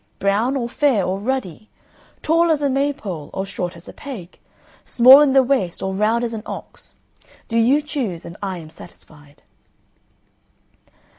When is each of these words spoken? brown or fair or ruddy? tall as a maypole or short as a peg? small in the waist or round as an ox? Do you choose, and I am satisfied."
brown 0.17 0.55
or 0.57 0.67
fair 0.67 1.05
or 1.05 1.19
ruddy? 1.19 1.69
tall 2.23 2.49
as 2.49 2.63
a 2.63 2.69
maypole 2.71 3.29
or 3.35 3.45
short 3.45 3.75
as 3.75 3.87
a 3.87 3.93
peg? 3.93 4.39
small 4.83 5.21
in 5.21 5.33
the 5.33 5.43
waist 5.43 5.79
or 5.83 5.93
round 5.93 6.23
as 6.23 6.33
an 6.33 6.41
ox? 6.47 6.95
Do 7.47 7.55
you 7.55 7.83
choose, 7.83 8.25
and 8.25 8.35
I 8.41 8.57
am 8.57 8.71
satisfied." 8.71 9.43